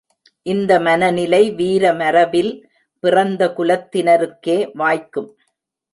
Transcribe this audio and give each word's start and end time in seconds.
இந்த 0.45 0.71
மனநிலை 0.79 1.41
வீரமரபில் 1.51 2.51
பிறந்த 3.03 3.53
குலத்தினருக்கே 3.57 4.57
வாய்க்கும். 4.73 5.29